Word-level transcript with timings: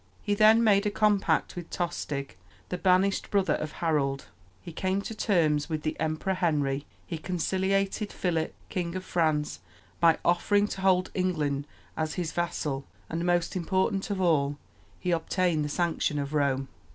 He 0.23 0.33
then 0.33 0.63
made 0.63 0.87
a 0.87 0.89
compact 0.89 1.55
with 1.55 1.69
Tostig, 1.69 2.35
the 2.69 2.77
banished 2.79 3.29
brother 3.29 3.53
of 3.53 3.73
Harold; 3.73 4.29
he 4.59 4.71
came 4.71 4.99
to 5.03 5.13
terms 5.13 5.69
with 5.69 5.83
the 5.83 5.95
Emperor 5.99 6.33
Henry; 6.33 6.87
he 7.05 7.19
conciliated 7.19 8.11
Philip, 8.11 8.55
King 8.67 8.95
of 8.95 9.05
France, 9.05 9.59
by 9.99 10.17
offering 10.25 10.67
to 10.69 10.81
hold 10.81 11.11
England 11.13 11.67
as 11.95 12.15
his 12.15 12.31
vassal; 12.31 12.83
and 13.11 13.23
most 13.23 13.55
important 13.55 14.09
of 14.09 14.19
all 14.19 14.57
he 14.99 15.11
obtained 15.11 15.63
the 15.63 15.69
sanction 15.69 16.17
of 16.17 16.33
Rome. 16.33 16.67